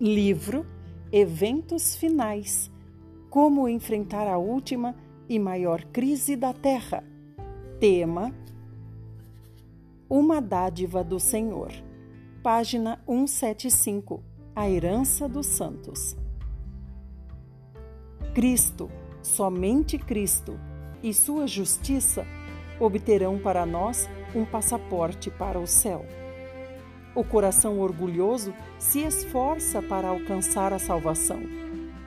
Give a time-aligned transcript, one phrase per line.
[0.00, 0.64] Livro
[1.12, 2.70] Eventos Finais
[3.28, 4.96] Como enfrentar a última
[5.28, 7.04] e maior crise da Terra.
[7.78, 8.34] Tema
[10.08, 11.70] Uma dádiva do Senhor.
[12.42, 14.24] Página 175
[14.56, 16.16] A herança dos santos.
[18.34, 18.90] Cristo,
[19.20, 20.58] somente Cristo,
[21.02, 22.26] e sua justiça
[22.80, 26.06] obterão para nós um passaporte para o céu.
[27.14, 31.40] O coração orgulhoso se esforça para alcançar a salvação,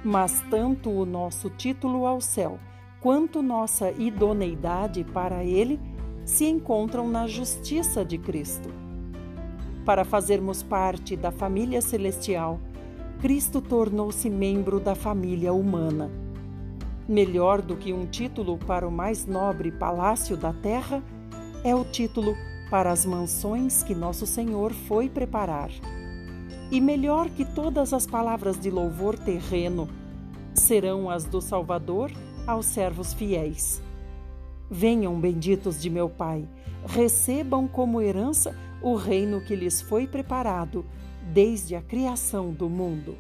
[0.04, 2.58] mas tanto o nosso título ao céu
[3.02, 5.78] quanto nossa idoneidade para ele
[6.24, 8.70] se encontram na justiça de Cristo.
[9.86, 12.62] Para fazermos parte da família celestial,
[13.20, 16.10] Cristo tornou-se membro da família humana.
[17.06, 21.04] Melhor do que um título para o mais nobre palácio da terra
[21.66, 22.34] é o título
[22.74, 25.70] para as mansões que nosso Senhor foi preparar.
[26.72, 29.88] E melhor que todas as palavras de louvor terreno
[30.56, 32.12] serão as do Salvador
[32.48, 33.80] aos servos fiéis.
[34.72, 36.50] Venham, benditos de meu Pai,
[36.88, 40.84] recebam como herança o reino que lhes foi preparado
[41.32, 43.16] desde a criação do mundo.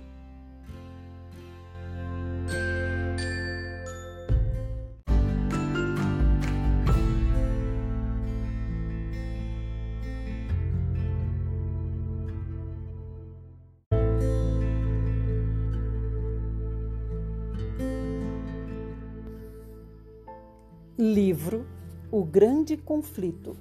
[20.95, 21.65] Livro
[22.11, 23.57] O Grande Conflito.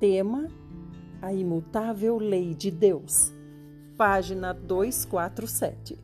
[0.00, 0.48] Tema:
[1.20, 3.30] A Imutável Lei de Deus.
[3.98, 5.98] Página 247.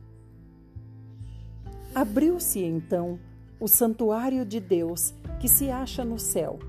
[1.95, 3.19] Abriu-se então
[3.59, 6.59] o santuário de Deus que se acha no céu,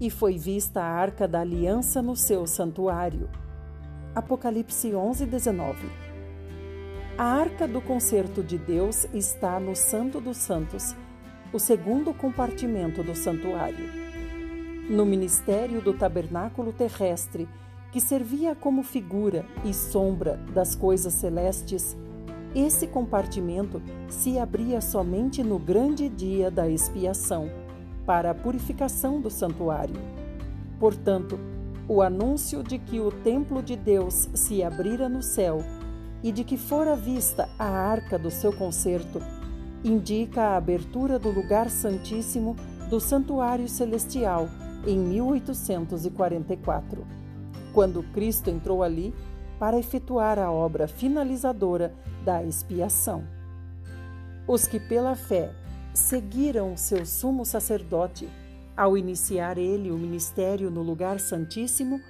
[0.00, 3.28] e foi vista a arca da aliança no seu santuário.
[4.14, 5.86] Apocalipse 11, 19.
[7.18, 10.96] A arca do concerto de Deus está no Santo dos Santos
[11.52, 13.88] o segundo compartimento do santuário.
[14.90, 17.48] No ministério do tabernáculo terrestre,
[17.90, 21.96] que servia como figura e sombra das coisas celestes,
[22.54, 27.50] esse compartimento se abria somente no grande dia da expiação,
[28.06, 29.96] para a purificação do santuário.
[30.80, 31.38] Portanto,
[31.86, 35.62] o anúncio de que o templo de Deus se abrira no céu
[36.22, 39.20] e de que fora vista a arca do seu concerto
[39.84, 42.56] indica a abertura do lugar santíssimo
[42.88, 44.48] do Santuário Celestial
[44.86, 47.06] em 1844,
[47.72, 49.14] quando Cristo entrou ali
[49.58, 51.94] para efetuar a obra finalizadora
[52.24, 53.24] da expiação.
[54.46, 55.52] Os que pela fé
[55.92, 58.28] seguiram seu sumo sacerdote,
[58.76, 62.00] ao iniciar ele o ministério no lugar santíssimo,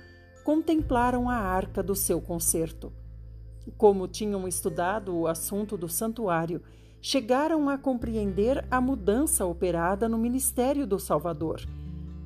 [0.45, 2.93] contemplaram a arca do seu concerto.
[3.77, 6.62] Como tinham estudado o assunto do santuário
[7.00, 11.60] chegaram a compreender a mudança operada no ministério do Salvador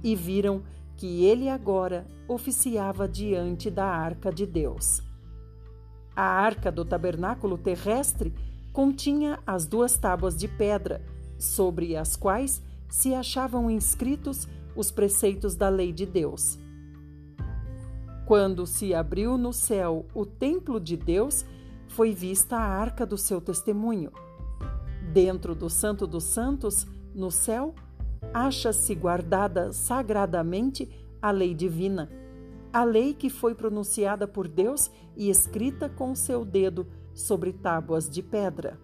[0.03, 0.63] e viram
[0.97, 5.03] que ele agora oficiava diante da arca de Deus.
[6.15, 8.35] A arca do tabernáculo terrestre
[8.73, 11.03] continha as duas tábuas de pedra,
[11.39, 14.47] sobre as quais se achavam inscritos
[14.77, 16.59] os preceitos da lei de Deus.
[18.27, 21.45] Quando se abriu no céu o templo de Deus,
[21.89, 24.11] foi vista a arca do seu testemunho
[25.13, 27.75] Dentro do Santo dos Santos, no céu,
[28.33, 30.89] acha-se guardada sagradamente
[31.21, 32.09] a lei divina,
[32.73, 38.23] a lei que foi pronunciada por Deus e escrita com seu dedo sobre tábuas de
[38.23, 38.81] pedra.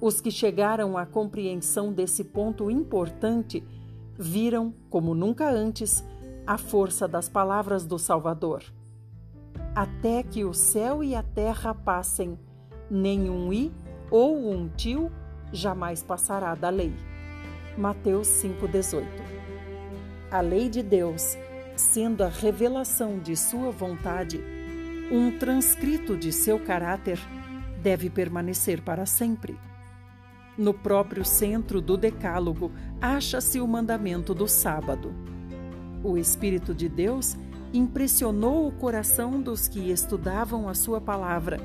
[0.00, 3.62] Os que chegaram à compreensão desse ponto importante
[4.18, 6.02] viram, como nunca antes,
[6.46, 8.64] a força das palavras do Salvador.
[9.74, 12.38] Até que o céu e a terra passem,
[12.90, 13.70] nenhum i
[14.10, 15.10] ou um tio
[15.52, 16.92] jamais passará da lei.
[17.76, 19.04] Mateus 5,18
[20.30, 21.36] A lei de Deus,
[21.76, 24.42] sendo a revelação de sua vontade,
[25.10, 27.18] um transcrito de seu caráter,
[27.82, 29.58] deve permanecer para sempre.
[30.58, 32.70] No próprio centro do Decálogo
[33.00, 35.14] acha-se o mandamento do sábado.
[36.02, 37.36] O Espírito de Deus
[37.72, 41.60] impressionou o coração dos que estudavam a sua palavra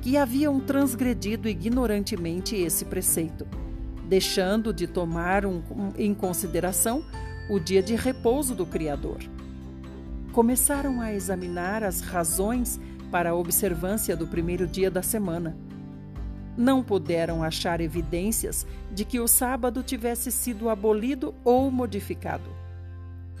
[0.00, 3.46] que haviam transgredido ignorantemente esse preceito,
[4.04, 5.62] deixando de tomar um,
[5.96, 7.04] em consideração
[7.50, 9.18] o dia de repouso do Criador.
[10.32, 12.78] Começaram a examinar as razões
[13.10, 15.56] para a observância do primeiro dia da semana.
[16.56, 22.50] Não puderam achar evidências de que o sábado tivesse sido abolido ou modificado.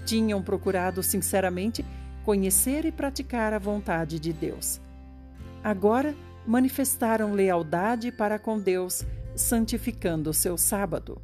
[0.06, 1.84] Tinham procurado sinceramente
[2.24, 4.80] conhecer e praticar a vontade de Deus.
[5.62, 6.14] Agora,
[6.48, 9.04] manifestaram lealdade para com Deus,
[9.36, 11.20] santificando o seu sábado.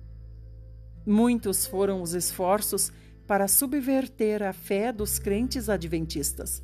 [1.07, 2.93] Muitos foram os esforços
[3.27, 6.63] para subverter a fé dos crentes adventistas.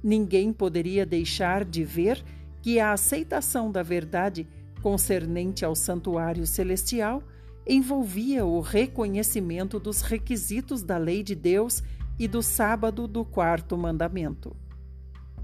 [0.00, 2.24] Ninguém poderia deixar de ver
[2.62, 4.46] que a aceitação da verdade
[4.80, 7.20] concernente ao santuário celestial
[7.66, 11.82] envolvia o reconhecimento dos requisitos da lei de Deus
[12.16, 14.54] e do sábado do quarto mandamento.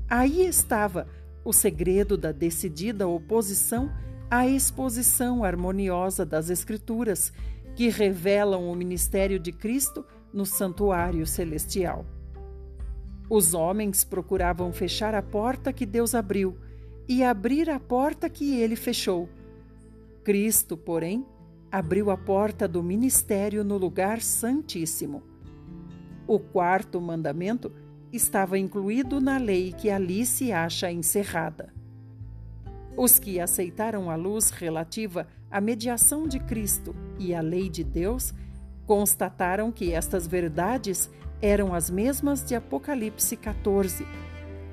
[0.08, 1.06] Aí estava
[1.44, 3.90] o segredo da decidida oposição
[4.30, 7.32] à exposição harmoniosa das Escrituras,
[7.74, 12.04] que revelam o ministério de Cristo no santuário celestial.
[13.30, 16.56] Os homens procuravam fechar a porta que Deus abriu
[17.08, 19.28] e abrir a porta que ele fechou.
[20.24, 21.24] Cristo, porém,
[21.70, 25.22] abriu a porta do ministério no lugar santíssimo.
[26.26, 27.72] O quarto mandamento
[28.12, 31.72] estava incluído na lei que ali se acha encerrada.
[32.96, 38.34] Os que aceitaram a luz relativa à mediação de Cristo e à lei de Deus
[38.86, 41.10] constataram que estas verdades
[41.40, 44.06] eram as mesmas de Apocalipse 14,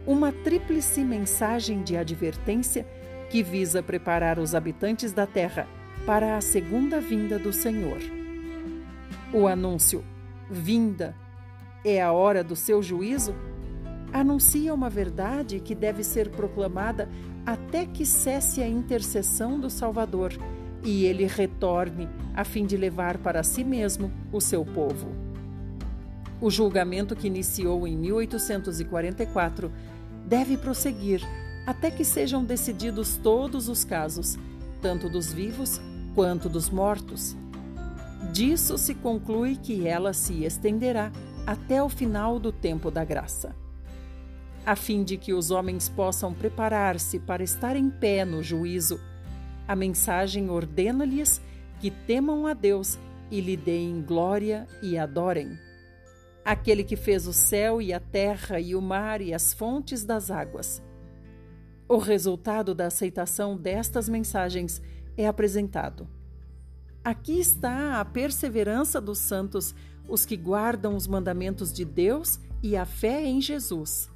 [0.07, 2.87] uma tríplice mensagem de advertência
[3.29, 5.67] que visa preparar os habitantes da terra
[6.05, 7.99] para a segunda vinda do Senhor.
[9.33, 10.03] O anúncio
[10.49, 11.15] Vinda
[11.85, 13.35] é a hora do seu juízo
[14.11, 17.07] anuncia uma verdade que deve ser proclamada
[17.45, 20.33] até que cesse a intercessão do Salvador
[20.83, 25.09] e ele retorne a fim de levar para si mesmo o seu povo.
[26.41, 29.71] O julgamento que iniciou em 1844
[30.25, 31.21] deve prosseguir
[31.67, 34.37] até que sejam decididos todos os casos,
[34.81, 35.79] tanto dos vivos
[36.15, 37.35] quanto dos mortos.
[38.31, 41.11] Disso se conclui que ela se estenderá
[41.45, 43.55] até o final do tempo da graça.
[44.65, 48.99] A fim de que os homens possam preparar-se para estar em pé no juízo,
[49.67, 51.41] a mensagem ordena-lhes
[51.79, 52.97] que temam a Deus
[53.29, 55.57] e lhe deem glória e adorem.
[56.43, 60.29] Aquele que fez o céu e a terra e o mar e as fontes das
[60.29, 60.81] águas.
[61.87, 64.81] O resultado da aceitação destas mensagens
[65.17, 66.07] é apresentado.
[67.05, 69.75] Aqui está a perseverança dos santos,
[70.09, 74.09] os que guardam os mandamentos de Deus e a fé em Jesus.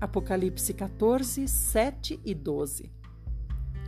[0.00, 2.90] Apocalipse 14, 7 e 12.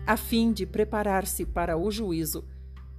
[0.07, 2.45] A fim de preparar-se para o juízo,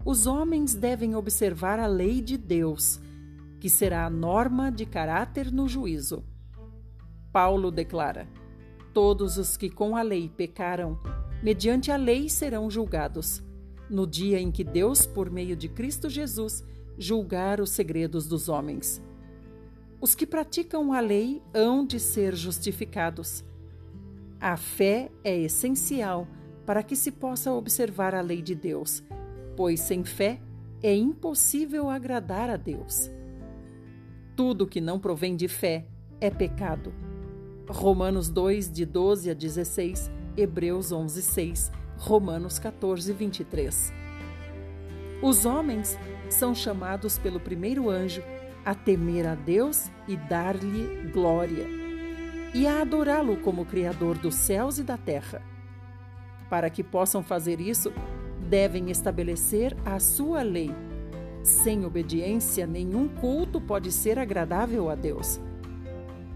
[0.03, 2.99] os homens devem observar a lei de Deus,
[3.59, 6.23] que será a norma de caráter no juízo.
[7.31, 8.27] Paulo declara:
[8.91, 10.99] Todos os que com a lei pecaram,
[11.43, 13.43] mediante a lei serão julgados
[13.93, 16.65] no dia em que Deus, por meio de Cristo Jesus,
[16.97, 19.01] julgar os segredos dos homens.
[20.01, 23.45] Os que praticam a lei hão de ser justificados.
[24.41, 26.27] A fé é essencial
[26.65, 29.03] para que se possa observar a lei de Deus,
[29.55, 30.41] pois sem fé
[30.81, 33.09] é impossível agradar a Deus.
[34.35, 35.85] Tudo que não provém de fé
[36.19, 36.91] é pecado.
[37.69, 43.93] Romanos 2, de 12 a 16, Hebreus 11, 6 Romanos 14, 23.
[45.21, 45.97] Os homens
[46.29, 48.21] são chamados pelo primeiro anjo
[48.65, 51.65] a temer a Deus e dar-lhe glória,
[52.53, 55.41] e a adorá-lo como Criador dos céus e da terra.
[56.49, 57.93] Para que possam fazer isso,
[58.49, 60.75] devem estabelecer a sua lei.
[61.41, 65.39] Sem obediência, nenhum culto pode ser agradável a Deus.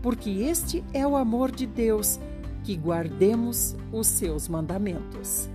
[0.02, 2.22] Porque este é o amor de Deus
[2.64, 5.50] que guardemos os seus mandamentos.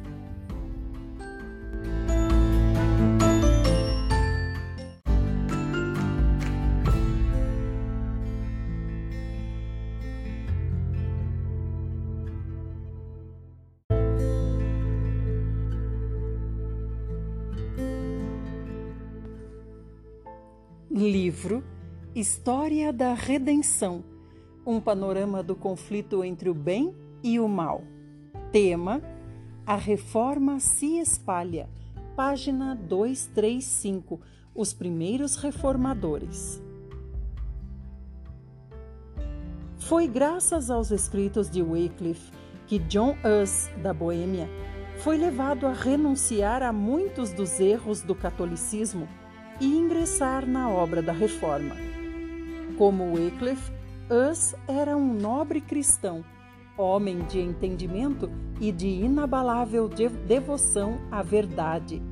[20.95, 21.65] Livro
[22.15, 24.05] História da Redenção
[24.67, 27.83] um panorama do conflito entre o bem e o mal.
[28.53, 29.01] Tema:
[29.67, 31.67] A reforma se espalha.
[32.15, 34.21] Página 235.
[34.55, 36.63] Os primeiros reformadores.
[39.79, 42.31] Foi graças aos escritos de Wycliffe
[42.67, 44.47] que John Hus, da Boêmia,
[44.99, 49.09] foi levado a renunciar a muitos dos erros do catolicismo
[49.61, 51.77] e ingressar na obra da reforma.
[52.77, 53.73] Como Wycliffe,
[54.11, 56.25] Hus era um nobre cristão,
[56.77, 58.31] homem de entendimento
[58.61, 59.89] e de inabalável
[60.27, 62.03] devoção à verdade.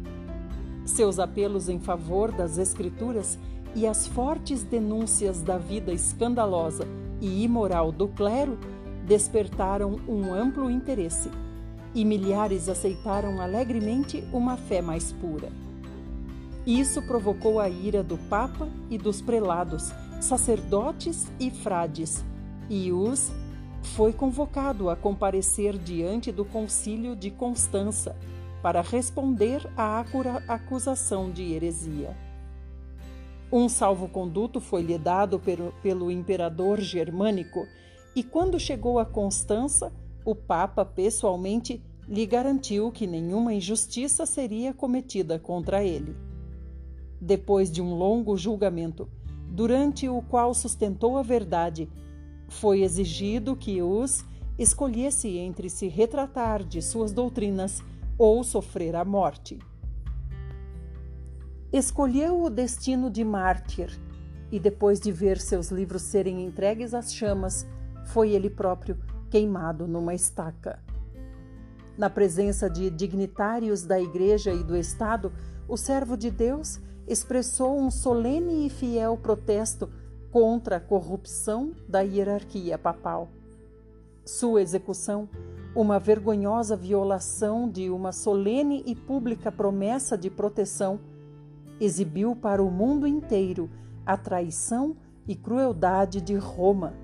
[0.85, 3.39] Seus apelos em favor das Escrituras
[3.75, 6.87] e as fortes denúncias da vida escandalosa
[7.21, 8.59] e imoral do clero
[9.07, 11.31] despertaram um amplo interesse.
[11.95, 15.49] e milhares aceitaram alegremente uma fé mais pura.
[16.67, 22.23] Isso provocou a ira do Papa e dos prelados, sacerdotes e frades,
[22.69, 23.33] e os
[23.83, 28.15] foi convocado a comparecer diante do concílio de Constança
[28.63, 30.05] para responder à
[30.47, 32.15] acusação de heresia.
[33.51, 35.41] Um salvo-conduto foi-lhe dado
[35.83, 37.67] pelo imperador germânico,
[38.15, 39.91] e quando chegou a Constança,
[40.27, 46.15] o Papa pessoalmente lhe garantiu que nenhuma injustiça seria cometida contra ele.
[47.21, 49.09] Depois de um longo julgamento,
[49.49, 51.89] durante o qual sustentou a verdade,
[52.49, 54.25] foi exigido que os
[54.59, 57.83] escolhesse entre se retratar de suas doutrinas
[58.19, 59.59] ou sofrer a morte.
[61.73, 63.99] Escolheu o destino de mártir
[64.51, 67.67] e, depois de ver seus livros serem entregues às chamas,
[68.07, 68.99] foi ele próprio
[69.31, 70.83] queimado numa estaca.
[71.97, 75.33] Na presença de dignitários da Igreja e do Estado,
[75.69, 79.91] o servo de Deus expressou um solene e fiel protesto
[80.31, 83.29] contra a corrupção da hierarquia papal.
[84.25, 85.29] Sua execução,
[85.75, 91.01] uma vergonhosa violação de uma solene e pública promessa de proteção,
[91.81, 93.69] exibiu para o mundo inteiro
[94.05, 96.95] a traição e crueldade de Roma.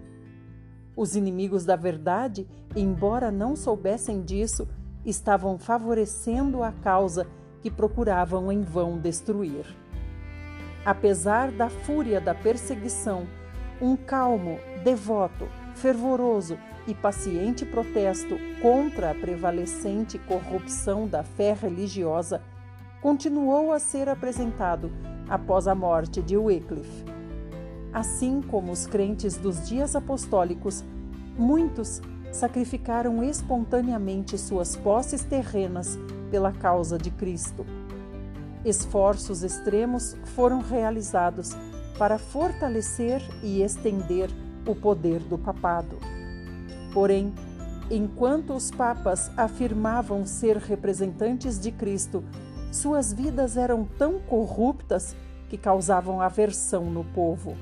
[0.97, 4.69] Os inimigos da verdade, embora não soubessem disso,
[5.05, 7.27] estavam favorecendo a causa
[7.63, 9.67] que procuravam em vão destruir.
[10.87, 13.27] Apesar da fúria da perseguição,
[13.83, 22.41] um calmo, devoto, fervoroso e paciente protesto contra a prevalecente corrupção da fé religiosa
[23.03, 24.93] continuou a ser apresentado
[25.29, 27.05] após a morte de Wycliffe.
[27.93, 30.85] Assim como os crentes dos dias apostólicos,
[31.37, 32.01] muitos
[32.31, 35.99] sacrificaram espontaneamente suas posses terrenas
[36.31, 37.67] pela causa de Cristo
[38.67, 41.57] Esforços extremos foram realizados
[41.97, 44.29] para fortalecer e estender
[44.67, 45.97] o poder do papado.
[46.93, 47.33] Porém,
[47.89, 52.25] enquanto os papas afirmavam ser representantes de Cristo,
[52.73, 55.15] suas vidas eram tão corruptas
[55.49, 57.57] que causavam aversão no povo.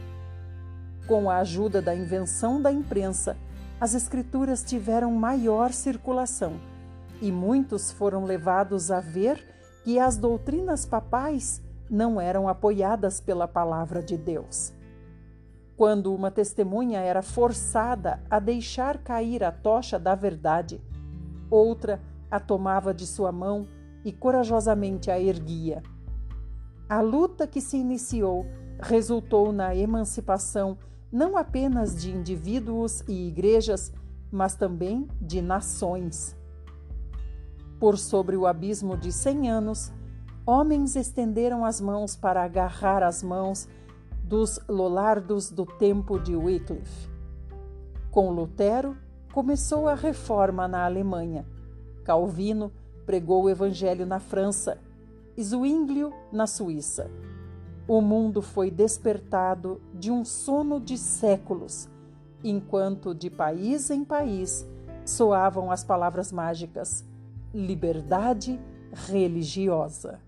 [1.07, 3.37] Com a ajuda da invenção da imprensa,
[3.79, 6.55] as Escrituras tiveram maior circulação
[7.21, 9.54] e muitos foram levados a ver
[9.85, 14.73] que as doutrinas papais não eram apoiadas pela palavra de Deus.
[15.77, 20.81] Quando uma testemunha era forçada a deixar cair a tocha da verdade,
[21.51, 22.01] outra
[22.31, 23.69] a tomava de sua mão
[24.05, 25.83] e corajosamente a erguia.
[26.89, 28.47] A luta que se iniciou
[28.81, 30.79] resultou na emancipação
[31.13, 33.93] não apenas de indivíduos e igrejas,
[34.33, 36.37] mas também de nações.
[37.79, 39.93] Por sobre o abismo de cem anos,
[40.47, 43.69] homens estenderam as mãos para agarrar as mãos
[44.23, 47.09] dos lolardos do tempo de Wycliffe.
[48.11, 48.97] Com Lutero,
[49.33, 51.45] começou a reforma na Alemanha.
[52.05, 52.73] Calvino
[53.05, 54.79] pregou o evangelho na França
[55.37, 57.11] e Zwinglio na Suíça.
[57.87, 61.89] O mundo foi despertado de um sono de séculos,
[62.43, 64.67] enquanto de país em país
[65.05, 67.05] soavam as palavras mágicas
[67.55, 68.61] liberdade
[68.93, 70.21] religiosa.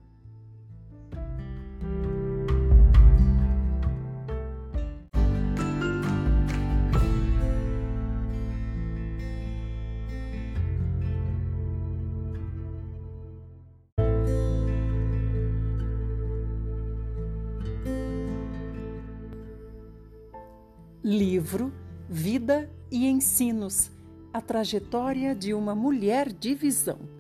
[21.03, 21.73] Livro
[22.09, 23.93] Vida e Ensinos
[24.33, 27.16] A trajetória de uma mulher de visão.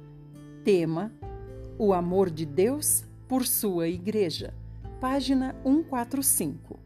[0.66, 1.10] Tema:
[1.78, 4.52] O amor de Deus por sua Igreja.
[5.00, 6.76] Página 145.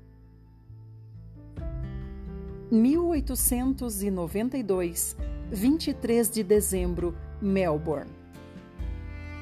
[2.70, 5.16] 1892,
[5.50, 8.10] 23 de dezembro, Melbourne.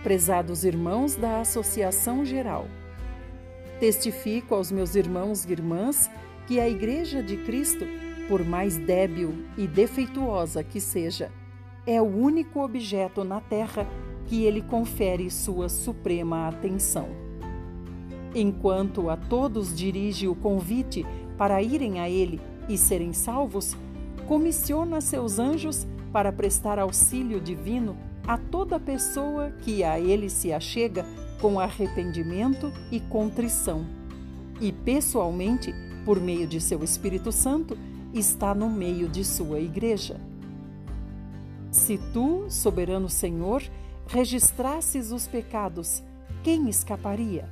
[0.04, 2.68] Prezados irmãos da Associação Geral,
[3.80, 6.08] testifico aos meus irmãos e irmãs
[6.46, 7.84] que a Igreja de Cristo,
[8.28, 11.32] por mais débil e defeituosa que seja,
[11.84, 13.84] é o único objeto na Terra
[14.28, 17.08] que ele confere sua suprema atenção.
[18.34, 21.04] Enquanto a todos dirige o convite
[21.36, 23.74] para irem a ele e serem salvos,
[24.26, 31.06] comissiona seus anjos para prestar auxílio divino a toda pessoa que a ele se achega
[31.40, 33.86] com arrependimento e contrição.
[34.60, 37.78] E pessoalmente, por meio de seu Espírito Santo,
[38.12, 40.20] está no meio de sua igreja.
[41.70, 43.62] Se tu, soberano Senhor,
[44.08, 46.02] registrasses os pecados,
[46.42, 47.46] quem escaparia?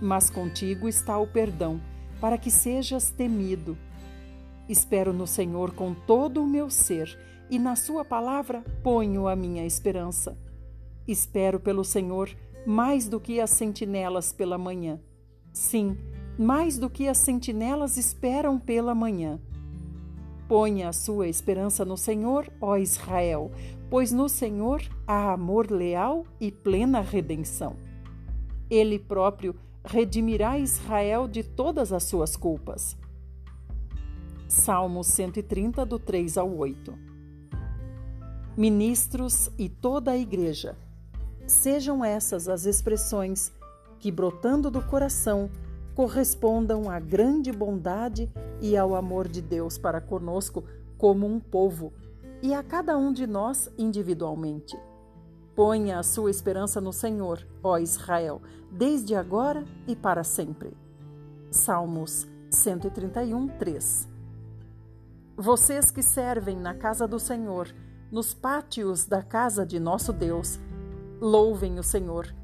[0.00, 1.80] Mas contigo está o perdão,
[2.20, 3.78] para que sejas temido.
[4.68, 7.16] Espero no Senhor com todo o meu ser,
[7.48, 10.36] e na Sua palavra ponho a minha esperança.
[11.06, 12.28] Espero pelo Senhor
[12.66, 15.00] mais do que as sentinelas pela manhã.
[15.52, 15.96] Sim,
[16.36, 19.40] mais do que as sentinelas esperam pela manhã.
[20.52, 23.50] Ponha a sua esperança no Senhor, ó Israel,
[23.88, 27.74] pois no Senhor há amor leal e plena redenção.
[28.68, 32.98] Ele próprio redimirá Israel de todas as suas culpas.
[34.46, 36.98] Salmo 130, do 3 ao 8.
[38.54, 40.76] Ministros e toda a Igreja,
[41.46, 43.50] sejam essas as expressões
[43.98, 45.48] que, brotando do coração,
[45.94, 48.30] correspondam à grande bondade
[48.60, 50.64] e ao amor de Deus para conosco
[50.96, 51.92] como um povo
[52.42, 54.78] e a cada um de nós individualmente.
[55.54, 60.74] Ponha a sua esperança no Senhor, ó Israel, desde agora e para sempre.
[61.50, 64.08] Salmos 131, 3
[65.36, 67.68] Vocês que servem na casa do Senhor,
[68.10, 70.58] nos pátios da casa de nosso Deus,
[71.20, 72.34] louvem o Senhor,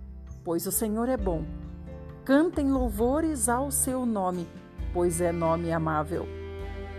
[0.44, 1.44] pois o Senhor é bom
[2.28, 4.46] Cantem louvores ao seu nome,
[4.92, 6.28] pois é nome amável.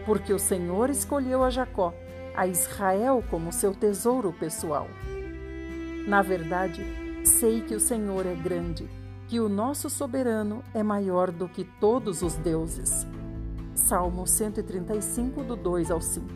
[0.03, 1.93] Porque o Senhor escolheu a Jacó,
[2.35, 4.87] a Israel como seu tesouro pessoal.
[6.07, 6.83] Na verdade,
[7.23, 8.89] sei que o Senhor é grande,
[9.27, 13.05] que o nosso soberano é maior do que todos os deuses.
[13.75, 16.27] Salmo 135, do 2 ao 5.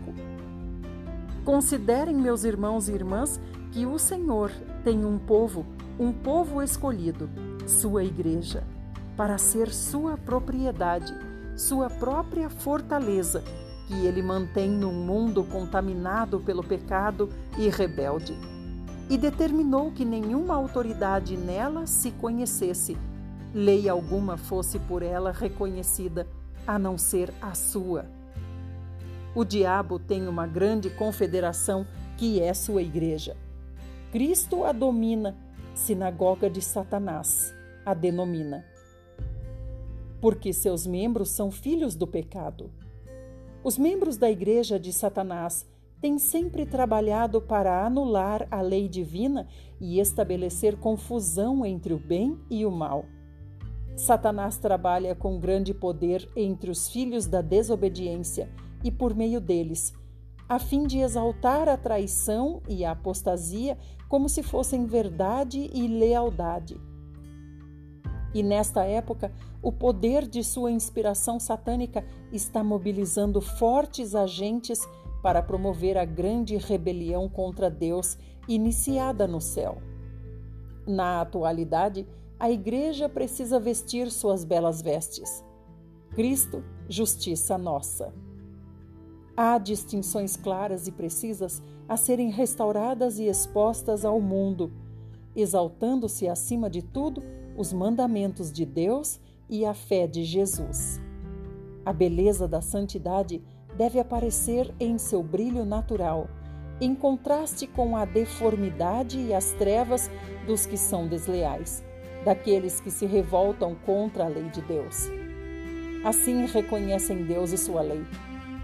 [1.43, 4.51] Considerem, meus irmãos e irmãs, que o Senhor
[4.83, 5.65] tem um povo,
[5.97, 7.27] um povo escolhido,
[7.65, 8.63] sua igreja
[9.15, 11.13] para ser sua propriedade,
[11.55, 13.43] sua própria fortaleza,
[13.87, 18.35] que ele mantém num mundo contaminado pelo pecado e rebelde.
[19.09, 22.97] E determinou que nenhuma autoridade nela se conhecesse,
[23.53, 26.27] lei alguma fosse por ela reconhecida,
[26.65, 28.05] a não ser a sua.
[29.35, 31.85] O diabo tem uma grande confederação
[32.17, 33.35] que é sua igreja.
[34.11, 35.35] Cristo a domina,
[35.75, 37.53] sinagoga de Satanás
[37.85, 38.63] a denomina
[40.23, 42.71] porque seus membros são filhos do pecado.
[43.61, 45.67] Os membros da Igreja de Satanás
[45.99, 49.49] têm sempre trabalhado para anular a lei divina
[49.81, 53.03] e estabelecer confusão entre o bem e o mal.
[53.97, 58.49] Satanás trabalha com grande poder entre os filhos da desobediência
[58.81, 59.93] e por meio deles,
[60.47, 66.79] a fim de exaltar a traição e a apostasia como se fossem verdade e lealdade.
[68.33, 74.79] E nesta época, o poder de sua inspiração satânica está mobilizando fortes agentes
[75.21, 78.17] para promover a grande rebelião contra Deus
[78.47, 79.77] iniciada no céu.
[80.85, 82.05] Na atualidade,
[82.39, 85.45] a Igreja precisa vestir suas belas vestes.
[86.11, 88.13] Cristo, justiça nossa.
[89.35, 94.73] Há distinções claras e precisas a serem restauradas e expostas ao mundo,
[95.35, 97.23] exaltando-se acima de tudo
[97.55, 101.01] os mandamentos de Deus e a fé de Jesus.
[101.85, 103.41] A beleza da santidade
[103.77, 106.29] deve aparecer em seu brilho natural,
[106.79, 110.09] em contraste com a deformidade e as trevas
[110.45, 111.83] dos que são desleais,
[112.25, 115.09] daqueles que se revoltam contra a lei de Deus.
[116.03, 118.03] Assim reconhecem Deus e sua lei,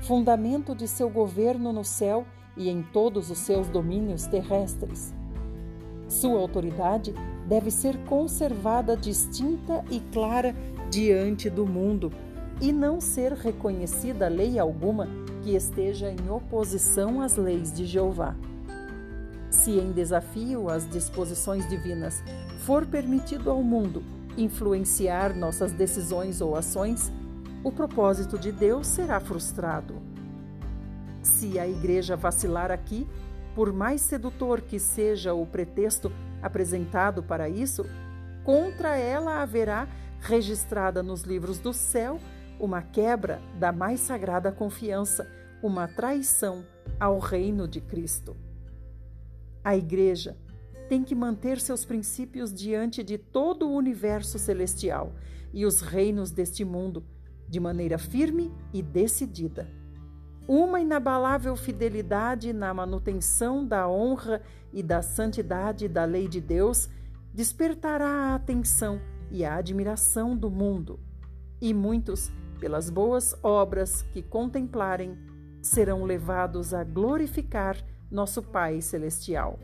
[0.02, 2.25] fundamento de seu governo no céu
[2.58, 5.13] e em todos os seus domínios terrestres.
[6.10, 7.13] Sua autoridade
[7.48, 10.56] deve ser conservada distinta e clara
[10.89, 12.12] diante do mundo
[12.60, 15.08] e não ser reconhecida lei alguma
[15.43, 18.36] que esteja em oposição às leis de Jeová.
[19.52, 22.24] Se em desafio às disposições divinas
[22.65, 24.04] for permitido ao mundo
[24.36, 27.12] influenciar nossas decisões ou ações,
[27.63, 29.95] o propósito de Deus será frustrado.
[31.22, 33.08] Se a igreja vacilar aqui,
[33.60, 36.10] por mais sedutor que seja o pretexto
[36.41, 37.84] apresentado para isso,
[38.41, 39.86] contra ela haverá
[40.22, 42.22] registrada nos livros do céu
[42.58, 45.30] uma quebra da mais sagrada confiança,
[45.62, 46.63] uma traição
[46.98, 48.34] ao reino de Cristo.
[49.62, 50.38] A Igreja
[50.88, 55.12] tem que manter seus princípios diante de todo o universo celestial
[55.54, 57.04] e os reinos deste mundo
[57.45, 59.79] de maneira firme e decidida
[60.50, 64.42] uma inabalável fidelidade na manutenção da honra
[64.74, 66.90] e da santidade da lei de Deus
[67.32, 71.00] despertará a atenção e a admiração do mundo,
[71.62, 75.16] e muitos, pelas boas obras que contemplarem,
[75.62, 77.78] serão levados a glorificar
[78.10, 79.60] nosso Pai Celestial.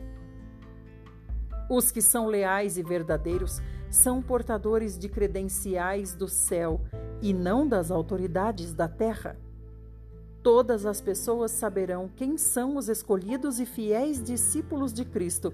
[1.68, 6.80] Os que são leais e verdadeiros são portadores de credenciais do céu
[7.20, 9.36] e não das autoridades da terra.
[10.46, 15.52] Todas as pessoas saberão quem são os escolhidos e fiéis discípulos de Cristo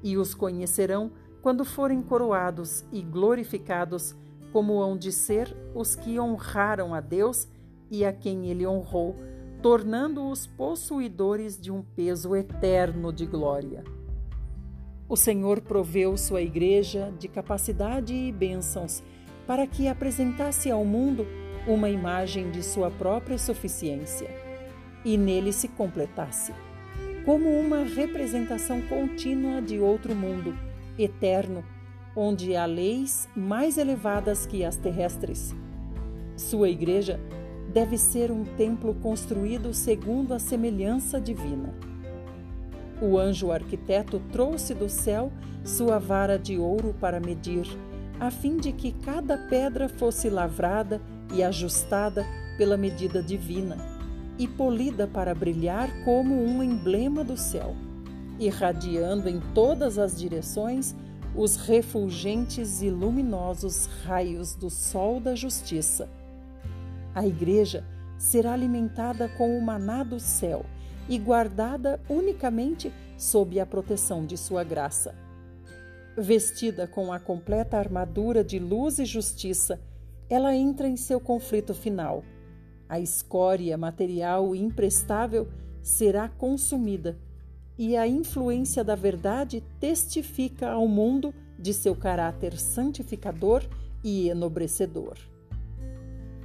[0.00, 1.10] e os conhecerão
[1.42, 4.14] quando forem coroados e glorificados,
[4.52, 7.48] como hão de ser os que honraram a Deus
[7.90, 9.16] e a quem ele honrou,
[9.60, 13.82] tornando-os possuidores de um peso eterno de glória.
[15.08, 19.02] O Senhor proveu sua igreja de capacidade e bênçãos
[19.48, 21.26] para que apresentasse ao mundo
[21.68, 24.30] uma imagem de sua própria suficiência
[25.04, 26.54] e nele se completasse,
[27.26, 30.56] como uma representação contínua de outro mundo,
[30.98, 31.62] eterno,
[32.16, 35.54] onde há leis mais elevadas que as terrestres.
[36.36, 37.20] Sua igreja
[37.72, 41.74] deve ser um templo construído segundo a semelhança divina.
[43.00, 45.30] O anjo arquiteto trouxe do céu
[45.62, 47.66] sua vara de ouro para medir,
[48.18, 51.00] a fim de que cada pedra fosse lavrada
[51.32, 53.76] e ajustada pela medida divina,
[54.38, 57.74] e polida para brilhar como um emblema do céu,
[58.38, 60.94] irradiando em todas as direções
[61.34, 66.08] os refulgentes e luminosos raios do sol da justiça.
[67.14, 67.84] A igreja
[68.16, 70.64] será alimentada com o maná do céu
[71.08, 75.14] e guardada unicamente sob a proteção de sua graça.
[76.16, 79.80] Vestida com a completa armadura de luz e justiça,
[80.28, 82.22] ela entra em seu conflito final.
[82.88, 85.48] A escória material imprestável
[85.82, 87.18] será consumida
[87.78, 93.62] e a influência da verdade testifica ao mundo de seu caráter santificador
[94.02, 95.16] e enobrecedor.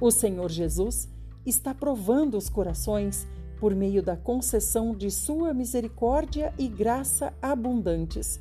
[0.00, 1.08] O Senhor Jesus
[1.44, 3.26] está provando os corações
[3.58, 8.40] por meio da concessão de sua misericórdia e graça abundantes.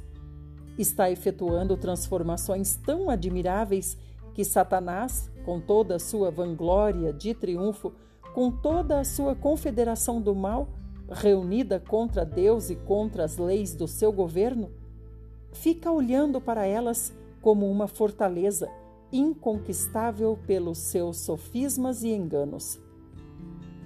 [0.77, 3.97] Está efetuando transformações tão admiráveis
[4.33, 7.93] que Satanás, com toda a sua vanglória de triunfo,
[8.33, 10.69] com toda a sua confederação do mal,
[11.09, 14.71] reunida contra Deus e contra as leis do seu governo,
[15.51, 18.69] fica olhando para elas como uma fortaleza
[19.11, 22.81] inconquistável pelos seus sofismas e enganos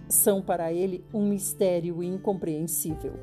[0.09, 3.13] são para ele um mistério incompreensível.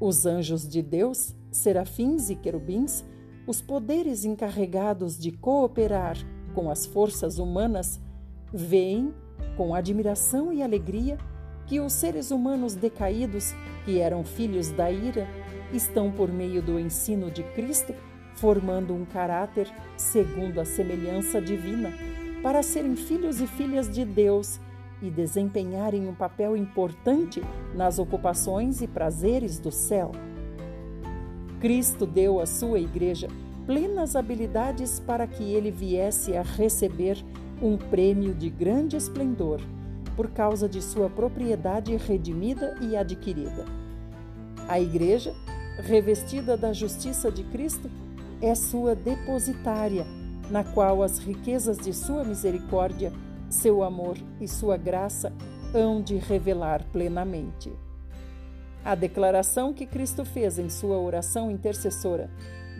[0.00, 3.04] Os anjos de Deus, serafins e querubins,
[3.46, 6.16] os poderes encarregados de cooperar
[6.54, 8.00] com as forças humanas,
[8.52, 9.12] veem,
[9.56, 11.18] com admiração e alegria,
[11.66, 15.26] que os seres humanos decaídos, que eram filhos da ira,
[15.72, 17.94] estão, por meio do ensino de Cristo,
[18.34, 21.92] formando um caráter segundo a semelhança divina,
[22.42, 24.60] para serem filhos e filhas de Deus
[25.00, 27.42] e desempenharem um papel importante
[27.74, 30.12] nas ocupações e prazeres do céu.
[31.60, 33.28] Cristo deu à sua igreja
[33.66, 37.24] plenas habilidades para que ele viesse a receber
[37.62, 39.60] um prêmio de grande esplendor
[40.16, 43.64] por causa de sua propriedade redimida e adquirida.
[44.68, 45.34] A igreja,
[45.78, 47.90] revestida da justiça de Cristo,
[48.40, 50.06] é sua depositária,
[50.50, 53.12] na qual as riquezas de sua misericórdia
[53.48, 55.32] seu amor e sua graça
[55.74, 57.72] hão de revelar plenamente.
[58.84, 62.30] A declaração que Cristo fez em sua oração intercessora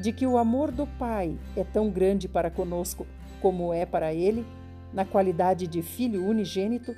[0.00, 3.06] de que o amor do Pai é tão grande para conosco
[3.40, 4.44] como é para Ele,
[4.92, 6.94] na qualidade de Filho unigênito,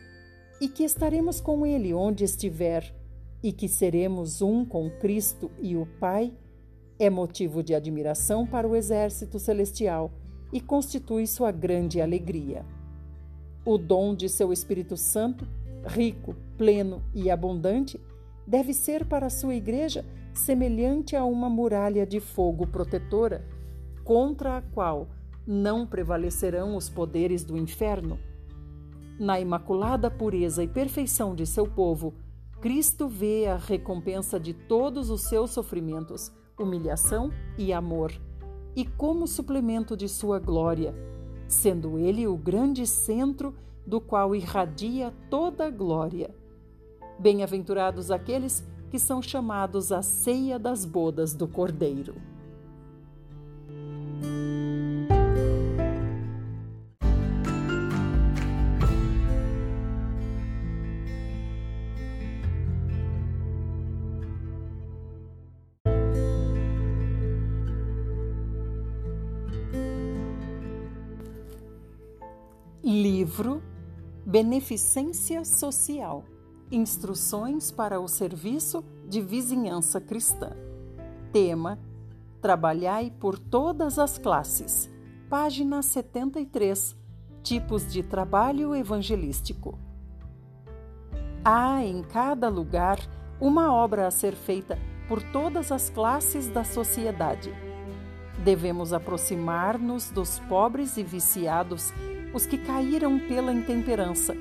[0.60, 2.94] e que estaremos com Ele onde estiver,
[3.42, 6.32] e que seremos um com Cristo e o Pai,
[6.98, 10.10] é motivo de admiração para o exército celestial
[10.52, 12.64] e constitui sua grande alegria.
[13.64, 15.46] O dom de seu Espírito Santo,
[15.84, 18.00] rico, pleno e abundante,
[18.46, 20.04] deve ser para a sua igreja
[20.38, 23.46] semelhante a uma muralha de fogo protetora,
[24.04, 25.08] contra a qual
[25.46, 28.18] não prevalecerão os poderes do inferno.
[29.18, 32.14] Na imaculada pureza e perfeição de seu povo,
[32.60, 38.12] Cristo vê a recompensa de todos os seus sofrimentos, humilhação e amor,
[38.74, 40.94] e como suplemento de sua glória
[41.48, 43.54] sendo ele o grande centro
[43.86, 46.34] do qual irradia toda a glória.
[47.18, 52.14] Bem-aventurados aqueles que são chamados à ceia das bodas do Cordeiro.
[72.82, 73.62] Livro
[74.24, 76.24] Beneficência Social,
[76.70, 80.50] Instruções para o serviço de vizinhança cristã.
[81.32, 81.78] Tema:
[82.42, 84.90] Trabalhai por todas as classes.
[85.30, 86.96] Página 73.
[87.40, 89.78] Tipos de trabalho evangelístico.
[91.44, 92.98] Há em cada lugar
[93.40, 94.76] uma obra a ser feita
[95.08, 97.54] por todas as classes da sociedade.
[98.42, 101.92] Devemos aproximar-nos dos pobres e viciados,
[102.34, 104.34] os que caíram pela intemperança,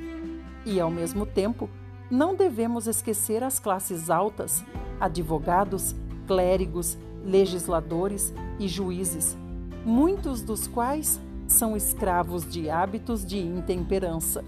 [0.65, 1.69] e, ao mesmo tempo,
[2.10, 4.63] não devemos esquecer as classes altas,
[5.00, 5.96] advogados,
[6.28, 9.38] clérigos, legisladores e juízes,
[9.84, 14.44] muitos dos quais são escravos de hábitos de intemperança.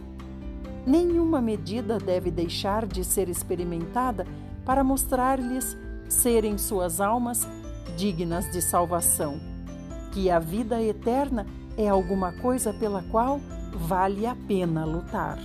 [0.86, 4.26] Nenhuma medida deve deixar de ser experimentada
[4.66, 7.48] para mostrar-lhes serem suas almas
[7.98, 9.40] dignas de salvação,
[10.12, 11.46] que a vida eterna
[11.78, 13.40] é alguma coisa pela qual
[13.74, 15.38] vale a pena lutar.